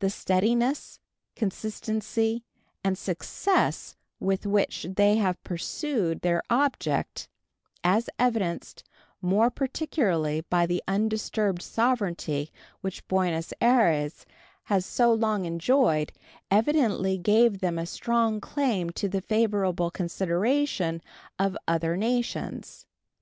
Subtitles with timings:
[0.00, 1.00] The steadiness,
[1.36, 2.44] consistency,
[2.84, 7.30] and success with which they have pursued their object,
[7.82, 8.84] as evinced
[9.22, 14.26] more particularly by the undisturbed sovereignty which Buenos Ayres
[14.64, 16.12] has so long enjoyed,
[16.50, 21.00] evidently give them a strong claim to the favorable consideration
[21.38, 22.84] of other nations.